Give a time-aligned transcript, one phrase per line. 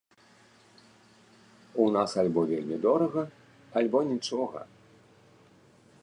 [1.83, 3.21] У нас альбо вельмі дорага,
[3.81, 4.61] альбо нічога.